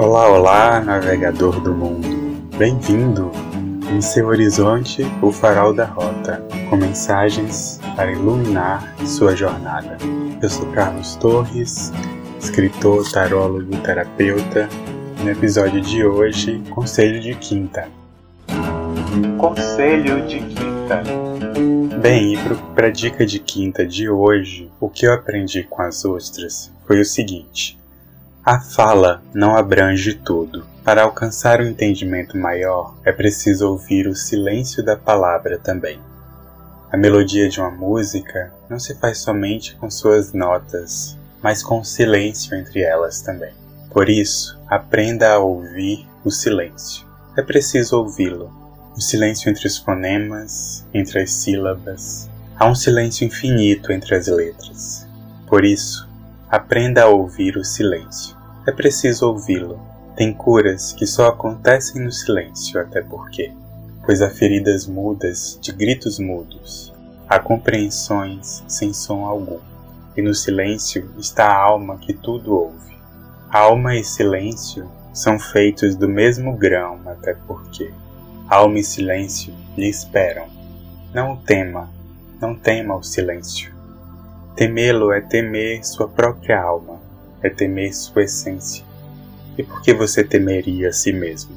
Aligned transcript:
Olá, 0.00 0.28
olá, 0.28 0.80
navegador 0.80 1.60
do 1.60 1.74
mundo. 1.74 2.06
Bem-vindo! 2.56 3.32
Em 3.92 4.00
seu 4.00 4.28
horizonte, 4.28 5.04
o 5.20 5.32
farol 5.32 5.74
da 5.74 5.86
rota, 5.86 6.40
com 6.70 6.76
mensagens 6.76 7.80
para 7.96 8.12
iluminar 8.12 8.94
sua 9.04 9.34
jornada. 9.34 9.98
Eu 10.40 10.48
sou 10.48 10.70
Carlos 10.70 11.16
Torres, 11.16 11.92
escritor, 12.38 13.10
tarólogo, 13.10 13.76
terapeuta. 13.78 14.68
No 15.20 15.30
episódio 15.30 15.80
de 15.80 16.06
hoje, 16.06 16.62
Conselho 16.70 17.20
de 17.20 17.34
Quinta. 17.34 17.88
Conselho 19.36 20.24
de 20.28 20.38
Quinta. 20.38 21.02
Bem, 22.00 22.34
e 22.34 22.38
para 22.72 22.86
a 22.86 22.92
dica 22.92 23.26
de 23.26 23.40
quinta 23.40 23.84
de 23.84 24.08
hoje, 24.08 24.70
o 24.78 24.88
que 24.88 25.08
eu 25.08 25.12
aprendi 25.12 25.64
com 25.64 25.82
as 25.82 26.04
ostras 26.04 26.72
foi 26.86 27.00
o 27.00 27.04
seguinte: 27.04 27.77
a 28.50 28.58
fala 28.58 29.22
não 29.34 29.54
abrange 29.54 30.14
tudo. 30.14 30.64
Para 30.82 31.02
alcançar 31.02 31.60
um 31.60 31.66
entendimento 31.66 32.34
maior, 32.34 32.94
é 33.04 33.12
preciso 33.12 33.68
ouvir 33.68 34.06
o 34.06 34.14
silêncio 34.14 34.82
da 34.82 34.96
palavra 34.96 35.58
também. 35.58 36.00
A 36.90 36.96
melodia 36.96 37.46
de 37.50 37.60
uma 37.60 37.70
música 37.70 38.50
não 38.66 38.78
se 38.78 38.94
faz 38.94 39.18
somente 39.18 39.76
com 39.76 39.90
suas 39.90 40.32
notas, 40.32 41.14
mas 41.42 41.62
com 41.62 41.80
o 41.80 41.84
silêncio 41.84 42.56
entre 42.56 42.80
elas 42.80 43.20
também. 43.20 43.52
Por 43.90 44.08
isso, 44.08 44.58
aprenda 44.66 45.30
a 45.34 45.38
ouvir 45.38 46.08
o 46.24 46.30
silêncio. 46.30 47.06
É 47.36 47.42
preciso 47.42 47.98
ouvi-lo, 47.98 48.50
o 48.96 49.00
silêncio 49.02 49.50
entre 49.50 49.66
os 49.66 49.76
fonemas, 49.76 50.86
entre 50.94 51.20
as 51.20 51.32
sílabas. 51.32 52.30
Há 52.58 52.66
um 52.66 52.74
silêncio 52.74 53.26
infinito 53.26 53.92
entre 53.92 54.14
as 54.14 54.26
letras. 54.26 55.06
Por 55.46 55.66
isso, 55.66 56.08
aprenda 56.48 57.02
a 57.02 57.08
ouvir 57.08 57.58
o 57.58 57.64
silêncio. 57.64 58.37
É 58.68 58.72
preciso 58.72 59.28
ouvi-lo. 59.28 59.80
Tem 60.14 60.30
curas 60.30 60.92
que 60.92 61.06
só 61.06 61.28
acontecem 61.28 62.02
no 62.02 62.12
silêncio, 62.12 62.78
até 62.78 63.00
porque, 63.00 63.50
pois 64.04 64.20
há 64.20 64.28
feridas 64.28 64.86
mudas 64.86 65.58
de 65.58 65.72
gritos 65.72 66.18
mudos, 66.18 66.92
há 67.26 67.38
compreensões 67.38 68.62
sem 68.68 68.92
som 68.92 69.24
algum, 69.24 69.58
e 70.14 70.20
no 70.20 70.34
silêncio 70.34 71.10
está 71.16 71.46
a 71.46 71.56
alma 71.56 71.96
que 71.96 72.12
tudo 72.12 72.54
ouve. 72.54 72.94
Alma 73.50 73.96
e 73.96 74.04
silêncio 74.04 74.86
são 75.14 75.38
feitos 75.38 75.96
do 75.96 76.06
mesmo 76.06 76.54
grão, 76.54 77.00
até 77.06 77.32
porque 77.46 77.90
Alma 78.46 78.80
e 78.80 78.84
silêncio 78.84 79.54
lhe 79.78 79.88
esperam. 79.88 80.46
Não 81.14 81.32
o 81.32 81.36
tema, 81.38 81.88
não 82.38 82.54
tema 82.54 82.96
o 82.96 83.02
silêncio. 83.02 83.72
Temê-lo 84.54 85.10
é 85.10 85.22
temer 85.22 85.82
sua 85.86 86.06
própria 86.06 86.60
alma, 86.60 87.07
é 87.42 87.48
temer 87.48 87.94
sua 87.94 88.24
essência. 88.24 88.84
E 89.56 89.62
por 89.62 89.82
que 89.82 89.92
você 89.92 90.22
temeria 90.22 90.88
a 90.88 90.92
si 90.92 91.12
mesmo? 91.12 91.56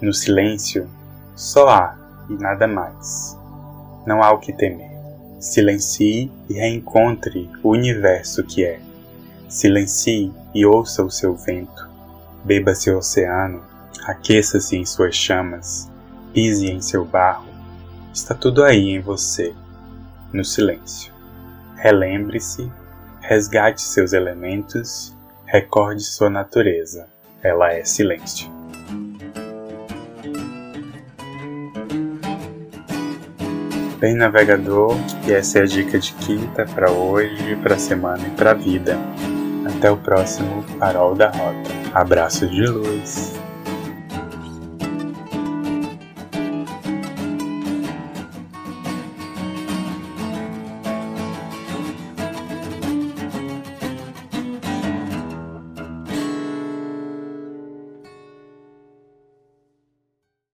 No 0.00 0.12
silêncio, 0.12 0.88
só 1.34 1.68
há 1.68 1.96
e 2.28 2.34
nada 2.34 2.66
mais. 2.66 3.36
Não 4.06 4.22
há 4.22 4.32
o 4.32 4.38
que 4.38 4.52
temer. 4.52 4.90
Silencie 5.40 6.30
e 6.48 6.54
reencontre 6.54 7.50
o 7.62 7.70
universo 7.70 8.42
que 8.42 8.64
é. 8.64 8.80
Silencie 9.48 10.32
e 10.54 10.66
ouça 10.66 11.02
o 11.04 11.10
seu 11.10 11.34
vento. 11.34 11.88
Beba 12.44 12.74
seu 12.74 12.98
oceano, 12.98 13.62
aqueça-se 14.06 14.76
em 14.76 14.84
suas 14.84 15.14
chamas 15.14 15.90
pise 16.32 16.70
em 16.70 16.80
seu 16.80 17.04
barro, 17.04 17.48
está 18.12 18.32
tudo 18.34 18.62
aí 18.62 18.90
em 18.90 19.00
você, 19.00 19.54
no 20.32 20.44
silêncio. 20.44 21.12
Relembre-se, 21.74 22.70
resgate 23.20 23.82
seus 23.82 24.12
elementos, 24.12 25.16
recorde 25.48 26.02
sua 26.02 26.28
natureza, 26.28 27.08
ela 27.42 27.72
é 27.72 27.82
silêncio. 27.82 28.52
Bem, 33.98 34.14
navegador, 34.14 34.94
e 35.26 35.32
essa 35.32 35.60
é 35.60 35.62
a 35.62 35.64
dica 35.64 35.98
de 35.98 36.12
quinta 36.12 36.66
para 36.66 36.90
hoje, 36.90 37.56
para 37.62 37.78
semana 37.78 38.28
e 38.28 38.30
para 38.32 38.52
vida. 38.52 38.98
Até 39.66 39.90
o 39.90 39.96
próximo 39.96 40.62
Farol 40.78 41.14
da 41.14 41.30
Rota. 41.30 41.70
Abraços 41.94 42.50
de 42.50 42.66
luz. 42.66 43.32